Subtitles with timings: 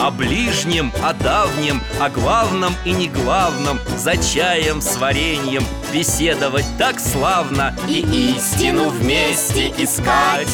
[0.00, 6.98] О ближнем, о давнем, о главном и не главном За чаем с вареньем беседовать так
[6.98, 8.00] славно И
[8.34, 10.48] истину вместе искать.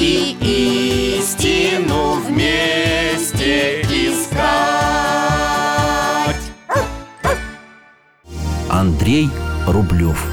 [0.00, 4.38] И истину вместе искать.
[8.70, 9.28] Андрей
[9.66, 10.24] Рублев.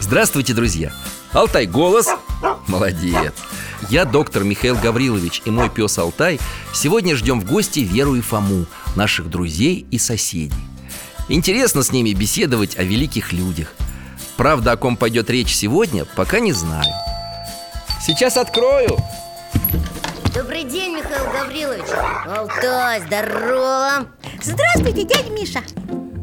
[0.00, 0.90] Здравствуйте, друзья!
[1.32, 2.08] Алтай голос?
[2.66, 3.32] Молодец!
[3.88, 6.40] Я доктор Михаил Гаврилович и мой пес Алтай
[6.72, 10.52] Сегодня ждем в гости Веру и Фому, наших друзей и соседей.
[11.28, 13.74] Интересно с ними беседовать о великих людях.
[14.36, 16.92] Правда, о ком пойдет речь сегодня, пока не знаю.
[18.04, 18.96] Сейчас открою.
[20.34, 21.90] Добрый день, Михаил Гаврилович.
[22.26, 24.06] Алтай, здорово.
[24.42, 25.60] Здравствуйте, дядя Миша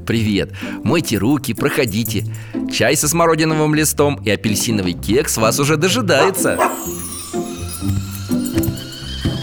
[0.07, 0.53] Привет,
[0.85, 2.25] мойте руки, проходите
[2.71, 6.57] Чай со смородиновым листом и апельсиновый кекс вас уже дожидается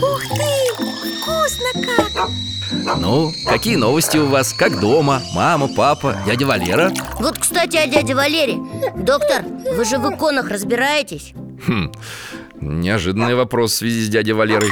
[0.01, 0.75] Ух ты,
[1.21, 4.55] вкусно как Ну, какие новости у вас?
[4.55, 5.21] Как дома?
[5.35, 6.95] Мама, папа, дядя Валера?
[7.21, 8.57] Вот, кстати, о дяде Валере
[8.97, 9.43] Доктор,
[9.77, 11.35] вы же в иконах разбираетесь?
[11.67, 11.93] Хм,
[12.63, 14.71] неожиданный вопрос в связи с дядей Валерой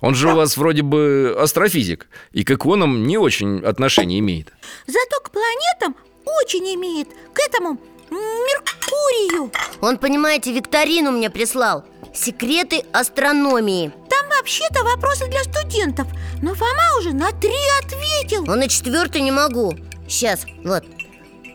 [0.00, 4.52] Он же у вас вроде бы астрофизик И к иконам не очень отношения имеет.
[4.86, 5.96] Зато к планетам
[6.42, 7.78] очень имеет К этому
[8.10, 9.52] Меркурию.
[9.80, 11.84] Он, понимаете, викторину мне прислал.
[12.12, 13.92] Секреты астрономии.
[14.08, 16.08] Там вообще-то вопросы для студентов
[16.42, 18.50] Но Фома уже на три ответил.
[18.50, 19.76] Он и четвертый не могу.
[20.08, 20.84] Сейчас, вот.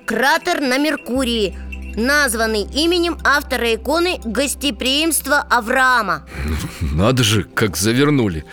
[0.06, 1.58] Кратер на Меркурии
[1.96, 6.26] Названный именем автора иконы «Гостеприимство Авраама»
[6.82, 8.46] Надо же, как завернули.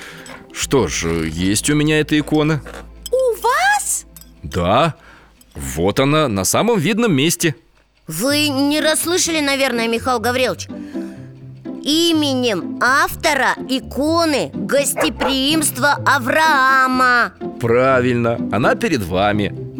[0.53, 2.63] Что ж, есть у меня эта икона?
[3.11, 4.05] У вас?
[4.43, 4.95] Да,
[5.55, 7.57] вот она на самом видном месте.
[8.07, 10.69] Вы не расслышали, наверное, Михаил Гаврилович?
[11.85, 19.72] Именем автора иконы «Гостеприимство Авраама» Правильно, она перед вами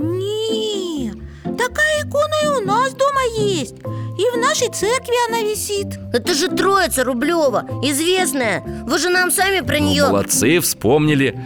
[1.67, 3.77] такая икона и у нас дома есть.
[4.19, 5.99] И в нашей церкви она висит.
[6.13, 8.63] Это же Троица Рублева, известная.
[8.87, 11.39] Вы же нам сами про Ну, нее Молодцы, вспомнили.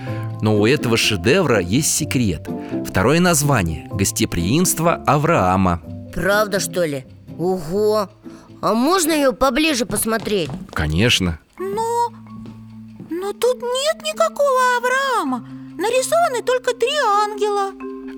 [0.42, 2.48] Но у этого шедевра есть секрет.
[2.86, 5.80] Второе название– гостеприимство Авраама.
[6.14, 7.04] Правда, что ли?
[7.38, 8.08] Ого!
[8.62, 10.50] А можно ее поближе посмотреть?
[10.72, 11.38] Конечно.
[11.58, 12.10] Но...
[13.10, 15.46] Но тут нет никакого Авраама.
[15.78, 17.72] Нарисованы только три ангела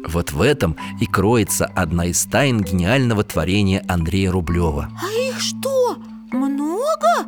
[0.07, 5.97] Вот в этом и кроется одна из тайн гениального творения Андрея Рублева А их что,
[6.33, 7.27] много?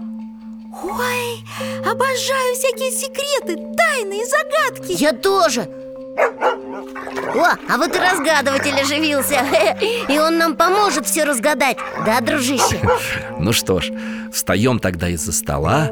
[0.83, 1.45] Ой,
[1.81, 5.69] обожаю всякие секреты, тайны и загадки Я тоже!
[7.35, 9.45] О, а вот и разгадыватель оживился
[10.09, 12.81] И он нам поможет все разгадать Да, дружище?
[13.39, 13.91] Ну что ж,
[14.33, 15.89] встаем тогда из-за стола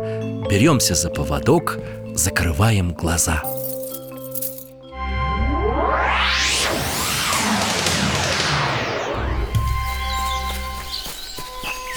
[0.51, 1.79] Беремся за поводок,
[2.15, 3.43] закрываем глаза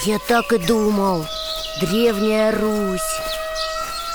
[0.03, 1.27] Я так и думал.
[1.79, 3.01] Древняя Русь.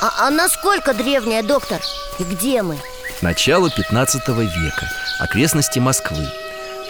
[0.00, 1.80] А, а насколько древняя, доктор?
[2.18, 2.76] И где мы?
[3.22, 6.26] Начало 15 века, окрестности Москвы.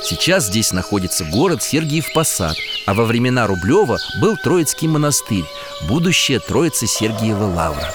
[0.02, 2.54] Сейчас здесь находится город Сергиев Посад
[2.86, 5.44] А во времена Рублева был Троицкий монастырь
[5.88, 7.92] Будущая Троица Сергиева Лавра.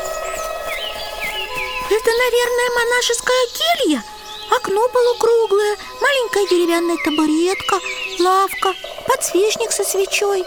[1.90, 4.04] Это, наверное, монашеская келья.
[4.56, 7.80] Окно полукруглое, маленькая деревянная табуретка,
[8.20, 8.74] лавка,
[9.08, 10.44] подсвечник со свечой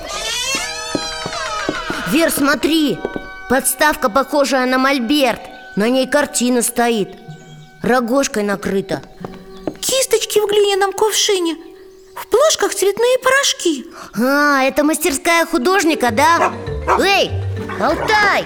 [2.14, 2.96] Вер, смотри!
[3.50, 5.40] Подставка, похожая на мольберт
[5.74, 7.08] На ней картина стоит
[7.82, 9.02] Рогожкой накрыта
[9.80, 11.56] Кисточки в глиняном кувшине
[12.14, 16.52] В плошках цветные порошки А, это мастерская художника, да?
[17.00, 17.32] Эй,
[17.80, 18.44] Алтай!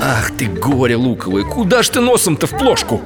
[0.00, 3.02] Ах ты горе луковое, куда ж ты носом-то в плошку?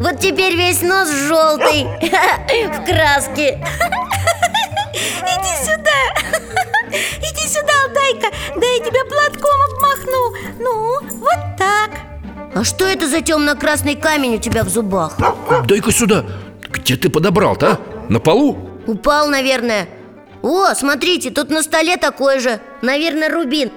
[0.00, 3.64] Вот теперь весь нос желтый В краске
[5.22, 5.77] Иди сюда
[7.30, 10.34] Иди сюда, Алтайка Да я тебя платком обмахну!
[10.60, 11.90] Ну, вот так.
[12.54, 15.16] А что это за темно-красный камень у тебя в зубах?
[15.66, 16.24] Дай-ка сюда.
[16.70, 17.78] Где ты подобрал-то, а?
[18.08, 18.58] На полу?
[18.86, 19.88] Упал, наверное.
[20.42, 22.60] О, смотрите, тут на столе такой же.
[22.82, 23.70] Наверное, рубин.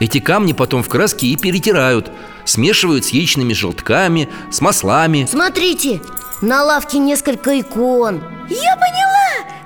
[0.00, 2.10] Эти камни потом в краске и перетирают.
[2.44, 5.26] Смешивают с яичными желтками, с маслами.
[5.28, 6.00] Смотрите,
[6.42, 8.22] на лавке несколько икон.
[8.48, 9.15] Я поняла!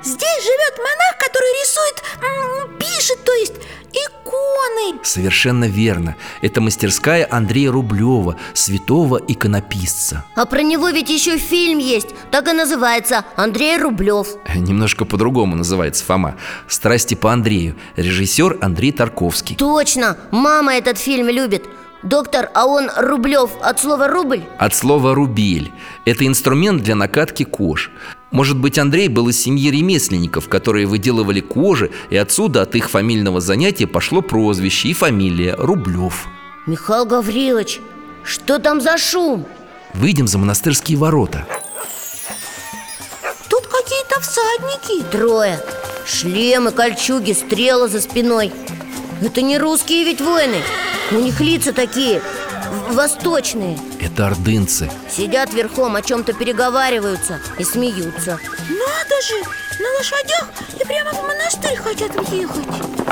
[0.03, 3.53] Здесь живет монах, который рисует, пишет, то есть
[3.93, 4.99] иконы.
[5.03, 6.17] Совершенно верно.
[6.41, 10.25] Это мастерская Андрея Рублева, святого иконописца.
[10.37, 12.09] А про него ведь еще фильм есть.
[12.31, 14.29] Так и называется Андрей Рублев.
[14.55, 16.37] Немножко по-другому называется Фома.
[16.69, 19.57] «Страсти по Андрею» Режиссер Андрей Тарковский.
[19.57, 21.65] Точно, мама этот фильм любит
[22.03, 24.43] Доктор, а он Рублев от слова рубль?
[24.59, 25.71] От слова «рубель»
[26.07, 27.91] Это инструмент для накатки кож.
[28.31, 33.41] Может быть, Андрей был из семьи ремесленников Которые выделывали кожи И отсюда от их фамильного
[33.41, 36.27] занятия пошло прозвище и фамилия Рублев
[36.67, 37.81] Михаил Гаврилович,
[38.23, 39.47] что там за шум?
[39.95, 41.47] Выйдем за монастырские ворота.
[43.49, 45.03] Тут какие-то всадники.
[45.11, 45.59] Трое.
[46.07, 48.53] Шлемы, кольчуги, стрелы за спиной
[49.21, 50.63] Это не русские ведь воины.
[51.11, 52.23] У них лица такие
[52.91, 53.79] Восточные.
[54.01, 54.91] Это ордынцы.
[55.11, 58.39] Сидят верхом, о чем-то переговариваются И смеются.
[58.69, 59.35] Надо же,
[59.81, 60.49] на лошадях
[60.81, 62.67] и прямо в монастырь хотят въехать.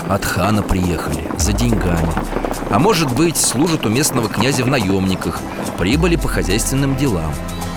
[0.08, 2.12] От хана приехали, за деньгами.
[2.70, 5.40] А может быть, служат у местного князя в наемниках
[5.78, 7.34] Прибыли по хозяйственным делам.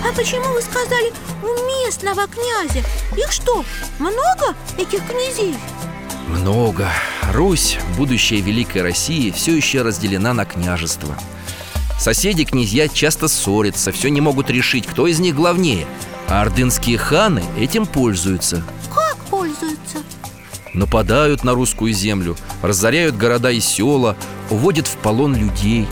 [0.08, 1.12] А почему вы сказали
[1.42, 2.86] у местного князя?
[3.16, 3.64] Их что,
[3.98, 5.56] много этих князей?
[6.32, 6.88] Много.
[7.32, 11.14] Русь, будущее Великой России, все еще разделена на княжества.
[11.98, 15.86] Соседи-князья часто ссорятся, все не могут решить, кто из них главнее.
[16.28, 18.62] А ордынские ханы этим пользуются.
[18.92, 19.98] Как пользуются?
[20.72, 24.16] Нападают на русскую землю, разоряют города и села,
[24.48, 25.86] уводят в полон людей.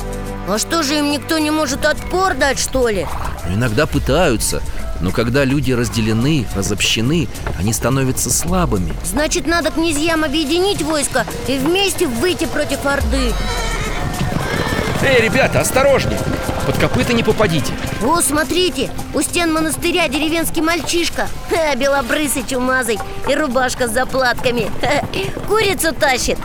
[0.48, 3.06] А что же им никто не может отпор дать, что ли?
[3.46, 4.62] Но иногда пытаются,
[5.00, 8.92] но когда люди разделены, разобщены, они становятся слабыми.
[9.04, 13.32] Значит, надо князьям объединить войско И вместе выйти против Орды.
[15.02, 16.18] Эй, ребята, осторожнее!
[16.66, 17.72] Под копыта не попадите.
[18.02, 21.26] О, смотрите, у стен монастыря деревенский мальчишка.
[21.48, 22.98] Ха, Белобрысый, чумазый.
[23.28, 24.70] И рубашка с заплатками.
[24.80, 25.06] Ха,
[25.48, 26.38] Курицу тащит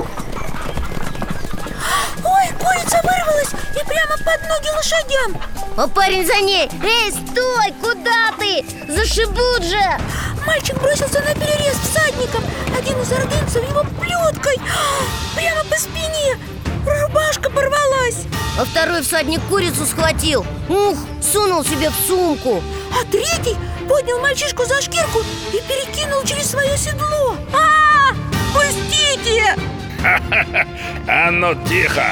[2.65, 5.41] курица вырвалась и прямо под ноги лошадям.
[5.77, 6.69] А парень за ней.
[6.83, 8.65] Эй, стой, куда ты?
[8.87, 9.81] Зашибут же.
[10.45, 12.43] Мальчик бросился на перерез всадникам
[12.77, 14.57] Один из ордынцев его плеткой
[15.35, 16.37] Прямо по спине.
[16.85, 18.25] Рубашка порвалась.
[18.57, 20.45] А второй всадник курицу схватил.
[20.69, 22.63] Ух, сунул себе в сумку.
[22.91, 23.57] А третий
[23.89, 25.19] поднял мальчишку за шкирку
[25.51, 27.35] и перекинул через свое седло.
[27.53, 28.13] А,
[28.53, 29.74] Пустите!
[31.07, 32.05] А ну тихо,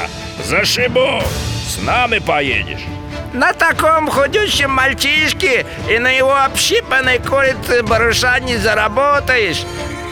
[0.44, 1.22] зашибу
[1.68, 2.86] С нами поедешь.
[3.34, 9.64] На таком худющем мальчишке и на его общипанной курице барыша не заработаешь.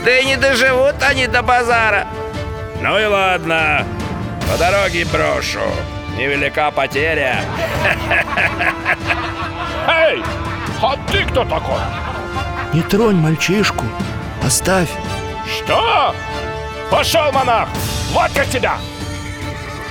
[0.03, 2.07] Да и не доживут они до базара.
[2.81, 3.85] Ну и ладно,
[4.51, 5.59] по дороге брошу.
[6.17, 7.41] Невелика потеря.
[9.87, 10.23] Эй,
[10.81, 11.79] а ты кто такой?
[12.73, 13.85] Не тронь мальчишку,
[14.43, 14.89] оставь.
[15.47, 16.15] Что?
[16.91, 17.69] Пошел, монах!
[18.11, 18.77] Вот как тебя!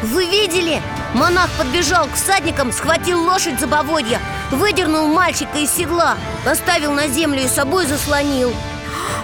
[0.02, 0.82] Вы видели?
[1.14, 4.20] Монах подбежал к всадникам, схватил лошадь за поводья
[4.50, 8.54] Выдернул мальчика из седла Поставил на землю и собой заслонил.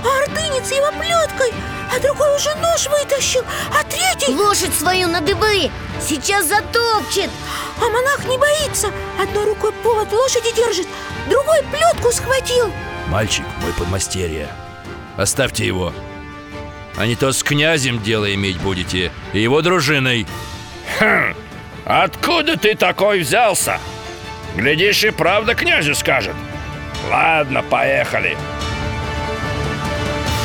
[0.02, 1.52] А ордынец его плеткой
[1.94, 3.44] А другой уже нож вытащил
[3.78, 4.35] А третий...
[4.35, 5.71] Лошадь свою на дыбы!
[6.00, 7.30] Сейчас затопчет!
[7.78, 8.90] А монах не боится.
[9.23, 10.88] Одной рукой повод лошади держит
[11.28, 12.73] Другой плетку схватил.
[13.09, 14.49] Мальчик мой подмастерье.
[15.18, 15.92] Оставьте его
[16.97, 20.26] А не то с князем дело иметь будете И его дружиной.
[20.99, 21.35] Хм,
[21.85, 23.79] откуда ты такой взялся?
[24.57, 26.35] Глядишь, и правда князю скажет.
[27.11, 28.37] Ладно, поехали.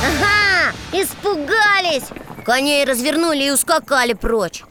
[0.03, 2.09] Ага, испугались.
[2.45, 4.63] Коней развернули и ускакали прочь.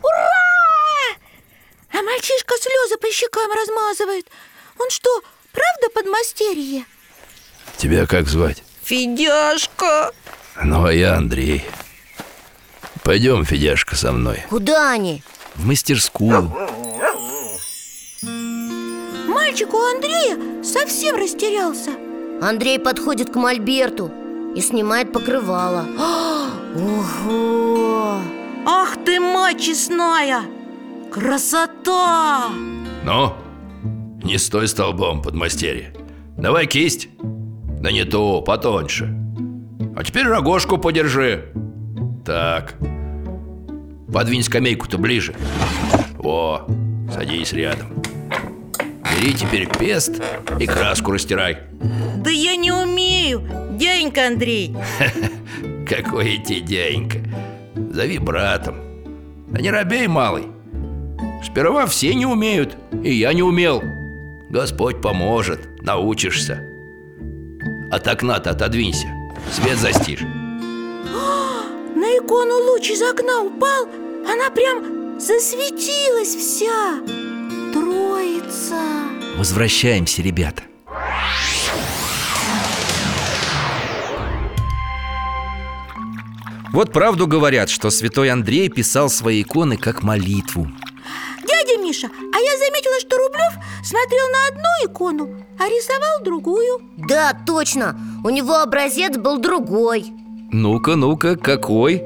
[1.92, 4.26] А мальчишка слезы по щекам размазывает.
[4.78, 5.22] Он что,
[5.52, 6.84] правда подмастерье?
[7.76, 8.62] Тебя как звать?
[8.84, 10.12] Федяшка
[10.62, 11.64] Ну, а я Андрей
[13.02, 15.22] Пойдем, Федяшка, со мной Куда они?
[15.54, 16.52] в мастерскую
[19.28, 21.90] Мальчик у Андрея совсем растерялся
[22.42, 24.10] Андрей подходит к Мольберту
[24.54, 25.86] и снимает покрывало
[26.78, 28.20] Ого!
[28.66, 30.42] Ах ты, мать честная!
[31.10, 32.48] Красота!
[33.04, 33.34] Ну,
[34.22, 35.94] не стой столбом, подмастерье
[36.36, 37.08] Давай кисть
[37.80, 39.19] Да не то, потоньше
[39.96, 41.52] А теперь рогожку подержи.
[42.24, 42.74] Так.
[44.12, 45.34] Подвинь скамейку-то ближе.
[46.18, 46.66] О,
[47.12, 47.88] садись рядом.
[49.20, 50.22] Бери теперь пест
[50.58, 51.58] и краску растирай.
[52.24, 53.42] Да я не умею,
[53.72, 54.76] дяденька Андрей.
[55.88, 57.18] Какой идти, дяденька?
[57.92, 58.76] Зови братом.
[59.48, 60.46] Да не робей, малый.
[61.44, 63.82] Сперва все не умеют, и я не умел.
[64.50, 66.66] Господь поможет, научишься.
[67.90, 69.08] От окна-то отодвинься,
[69.52, 70.20] свет застишь.
[71.94, 73.86] На икону луч из окна упал
[74.26, 77.00] Она прям засветилась вся.
[77.72, 78.80] Троица.
[79.36, 80.62] Возвращаемся, ребята.
[86.72, 90.68] Вот правду говорят, что святой Андрей писал свои иконы как молитву
[91.90, 96.82] Миша, а я заметила, что Рублев смотрел на одну икону, а рисовал другую.
[96.96, 100.06] Да, точно, у него образец был другой.
[100.52, 102.00] Ну-ка, ну-ка, какой?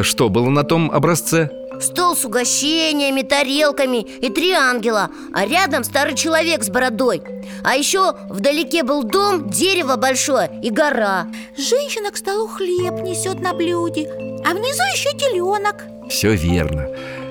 [0.00, 1.50] Что было на том образце?
[1.82, 7.22] Стол с угощениями, тарелками и три ангела А рядом старый человек с бородой.
[7.62, 11.26] А еще вдалеке был дом, дерево большое и гора.
[11.56, 14.08] Женщина к столу хлеб несет на блюде
[14.46, 15.84] А внизу еще теленок.
[16.08, 16.88] Все верно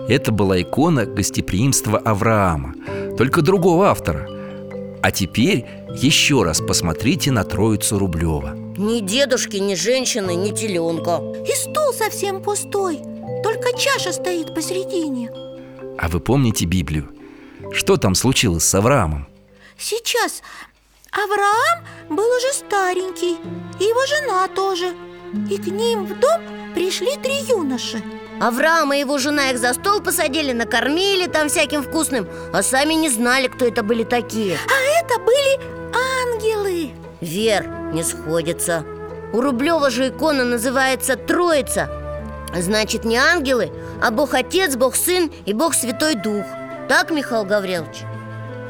[0.10, 2.74] Это была икона гостеприимства Авраама
[3.16, 4.28] Только другого автора.
[5.04, 8.56] А теперь еще раз посмотрите на Троицу Рублева.
[8.76, 11.22] Ни дедушки, ни женщины, ни теленка.
[11.48, 12.98] И стул совсем пустой
[13.44, 15.30] Только чаша стоит посередине.
[16.00, 17.10] А вы помните Библию?
[17.72, 19.28] Что там случилось с Авраамом?
[19.78, 20.42] Сейчас
[21.12, 23.38] Авраам был уже старенький
[23.80, 24.96] И его жена тоже.
[25.52, 26.42] И к ним в дом
[26.74, 28.02] пришли три юноши
[28.40, 33.10] Авраам и его жена их за стол посадили, накормили там всяким вкусным А сами не
[33.10, 34.58] знали, кто это были такие.
[34.68, 35.60] А это были
[36.24, 36.92] ангелы.
[37.22, 38.86] Вер, не сходится.
[39.34, 41.90] У Рублева же икона называется Троица
[42.56, 46.46] Значит, не ангелы, а Бог Отец, Бог Сын и Бог Святой Дух.
[46.88, 48.04] Так, Михаил Гаврилович?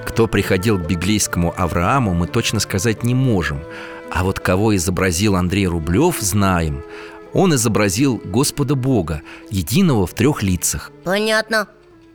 [0.05, 3.63] Кто приходил к библейскому Аврааму, мы точно сказать не можем.
[4.11, 6.83] А вот кого изобразил Андрей Рублев, знаем
[7.33, 10.91] Он изобразил Господа Бога, единого в трех лицах.
[11.03, 11.67] Понятно.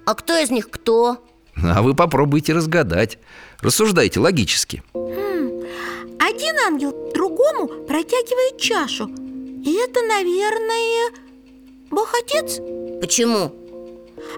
[0.06, 1.24] А кто из них кто?
[1.56, 3.18] А вы попробуйте разгадать.
[3.60, 4.82] Рассуждайте логически.
[4.94, 9.08] Один ангел другому протягивает чашу.
[9.08, 11.10] И это, наверное,
[11.90, 12.58] Бог Отец?
[13.00, 13.54] Почему?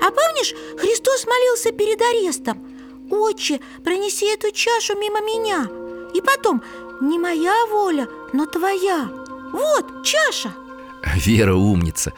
[0.01, 2.65] А помнишь, Христос молился перед арестом?
[3.11, 5.69] Отче, пронеси эту чашу мимо меня
[6.13, 6.61] И потом,
[7.01, 9.09] не моя воля, но твоя.
[9.53, 10.53] Вот, чаша
[11.15, 12.13] Вера умница.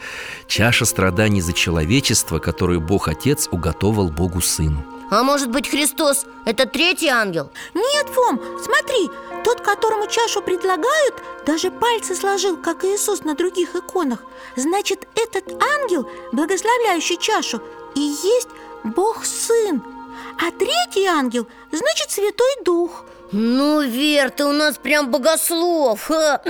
[0.47, 4.83] Чаша страданий за человечество, которую Бог Отец уготовал Богу Сыну.
[5.11, 7.51] А может быть Христос– это третий ангел?
[7.73, 9.09] Нет, Фом, смотри
[9.43, 11.15] Тот, которому чашу предлагают,
[11.47, 14.23] даже пальцы сложил, как Иисус на других иконах.
[14.55, 17.59] Значит, этот ангел, благословляющий чашу,
[17.95, 18.49] и есть
[18.83, 19.81] Бог Сын.
[20.37, 23.05] А третий ангел, значит, Святой Дух.
[23.31, 26.41] Ну, Вер, ты у нас прям богослов Ха.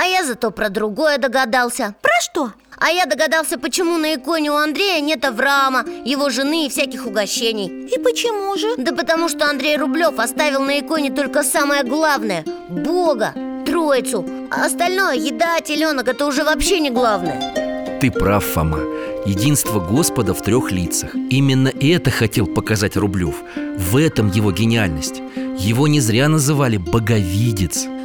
[0.00, 1.94] А я зато про другое догадался.
[2.00, 2.52] Про что?
[2.78, 7.86] А я догадался, почему на иконе у Андрея нет Авраама, его жены и всяких угощений.
[7.94, 8.76] И почему же?
[8.78, 13.34] Да потому что Андрей Рублев оставил на иконе только самое главное– Бога,
[13.66, 14.24] Троицу.
[14.50, 17.98] А остальное– еда, теленок– это уже вообще не главное.
[18.00, 18.80] Ты прав, Фома.
[19.26, 21.14] Единство Господа в трех лицах.
[21.14, 23.34] Именно это хотел показать Рублев.
[23.76, 25.20] В этом его гениальность.
[25.58, 27.99] Его не зря называли «боговидец» Боговидец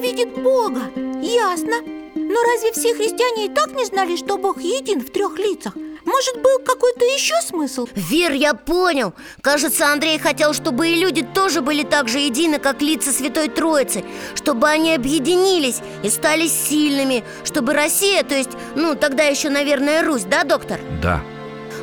[0.00, 0.80] Видит Бога
[1.20, 1.76] Ясно
[2.14, 5.74] Но разве все христиане и так не знали, что Бог един в трех лицах?
[6.06, 7.86] Может, был какой-то еще смысл?
[7.94, 12.80] Вер, я понял Кажется, Андрей хотел, чтобы и люди тоже были так же едины, как
[12.80, 14.02] лица Святой Троицы
[14.34, 20.24] Чтобы они объединились и стали сильными Чтобы Россия, то есть, ну, тогда еще, наверное, Русь,
[20.24, 20.80] да, доктор?
[21.02, 21.22] Да,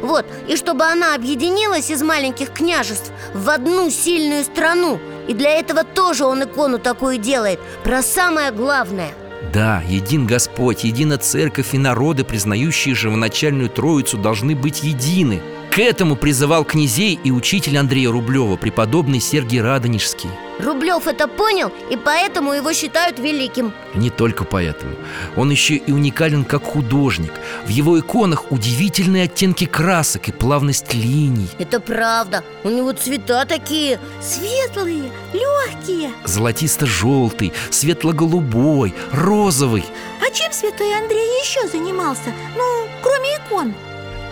[0.01, 5.84] Вот, и чтобы она объединилась из маленьких княжеств в одну сильную страну И для этого
[5.84, 7.60] тоже он икону такую делает.
[7.84, 9.12] Про самое главное.
[9.53, 15.41] Да, един Господь, едина церковь и народы, признающие живоначальную Троицу, должны быть едины
[15.77, 20.27] К этому призывал князей и учитель Андрея Рублева, преподобный Сергий Радонежский.
[20.60, 23.72] Рублев это понял, и поэтому его считают великим.
[23.93, 24.96] Не только поэтому.
[25.36, 27.31] Он еще и уникален как художник.
[27.67, 31.48] В его иконах удивительные оттенки красок и плавность линий.
[31.60, 39.86] Это правда, у него цвета такие Светлые, легкие Золотисто-желтый, светло-голубой, розовый.
[40.27, 42.34] А чем святой Андрей еще занимался?
[42.57, 43.75] Ну, кроме икон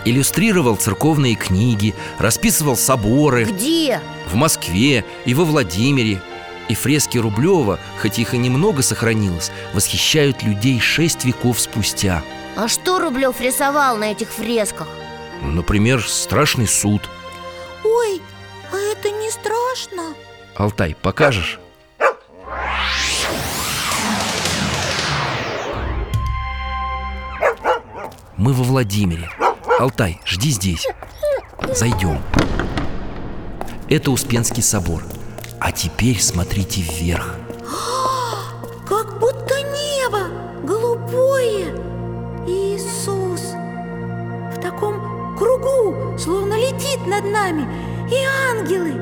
[0.06, 4.00] Иллюстрировал церковные книги, расписывал соборы Где?
[4.30, 6.22] В Москве и во Владимире
[6.68, 12.22] И фрески Рублева, хоть их и немного сохранилось Восхищают людей шесть веков спустя
[12.54, 14.86] А что Рублев рисовал на этих фресках?
[15.42, 17.02] Например, страшный суд
[17.82, 18.22] Ой,
[18.72, 20.14] а это не страшно?
[20.54, 21.58] Алтай, покажешь?
[28.36, 29.28] Мы во Владимире
[29.78, 30.88] Алтай, жди здесь.
[31.74, 32.18] Зайдем.
[33.90, 35.02] Это Успенский собор.
[35.60, 37.34] А теперь смотрите вверх.
[38.88, 40.28] Как будто небо
[40.64, 41.74] голубое.
[42.46, 43.52] Иисус.
[44.56, 47.68] В таком кругу, словно летит над нами.
[48.10, 48.16] И
[48.50, 48.94] ангелы.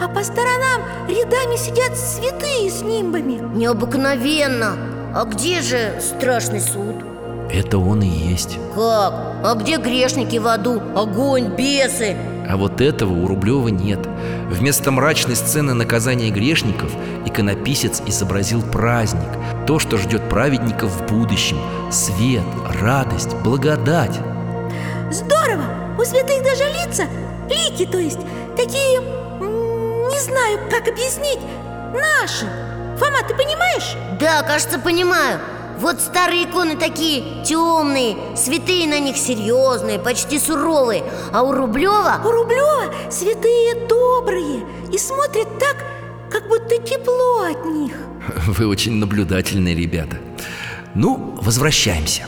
[0.00, 3.40] А по сторонам рядами сидят святые с нимбами.
[3.56, 4.76] Необыкновенно.
[5.12, 7.09] А где же страшный суд?
[7.52, 9.12] Это он и есть Как?
[9.44, 10.80] А где грешники в аду?
[10.94, 12.16] Огонь, бесы
[12.48, 14.00] А вот этого у Рублева нет
[14.48, 16.92] Вместо мрачной сцены наказания грешников
[17.26, 19.28] Иконописец изобразил праздник
[19.66, 21.58] То, что ждет праведников в будущем
[21.90, 22.44] Свет,
[22.80, 24.18] радость, благодать
[25.10, 25.64] Здорово!
[25.98, 27.04] У святых даже лица,
[27.50, 28.20] лики, то есть,
[28.56, 31.40] такие, не знаю, как объяснить,
[31.92, 32.46] наши
[32.96, 33.96] Фома, ты понимаешь?
[34.18, 35.40] Да, кажется, понимаю
[35.80, 41.02] Вот старые иконы такие темные Святые на них серьезные, почти суровые.
[41.32, 45.76] А у Рублева У Рублева святые добрые И смотрят так,
[46.30, 47.94] как будто тепло от них.
[48.46, 50.18] Вы очень наблюдательные ребята.
[50.94, 52.26] Ну, возвращаемся.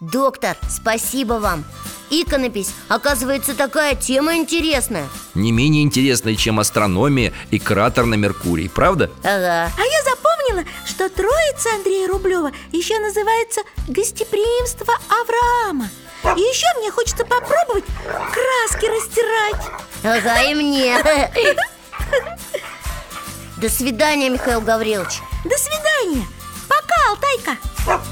[0.00, 1.64] Доктор, спасибо вам
[2.12, 5.08] Иконопись, оказывается, такая тема интересная.
[5.32, 9.10] Не менее интересной, чем астрономия и кратер на Меркурий, правда?
[9.22, 9.72] Ага.
[9.74, 15.88] А я запомнила, что троица Андрея Рублева еще называется гостеприимство Авраама
[16.36, 19.70] И еще мне хочется попробовать краски растирать.
[20.02, 20.98] Ага, и мне.
[23.56, 25.22] До свидания, Михаил Гаврилович.
[25.44, 26.26] До свидания.
[26.68, 28.11] Пока, Алтайка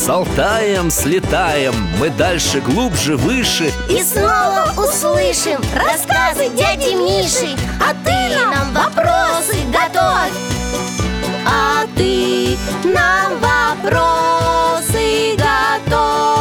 [0.00, 3.70] с Алтаем слетаем, мы дальше, глубже, выше.
[3.90, 7.54] И снова услышим рассказы дяди Миши.
[7.86, 10.32] А ты нам вопросы готовь.
[11.46, 16.39] А ты нам вопросы готовь.